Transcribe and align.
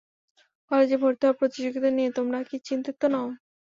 কলেজে 0.71 0.97
ভর্তি 1.01 1.23
হওয়ার 1.23 1.39
প্রতিযোগিতা 1.39 1.89
নিয়ে 1.97 2.09
তোমরা 2.17 2.39
কি 2.49 2.57
চিন্তিত 2.67 3.01
নও? 3.13 3.27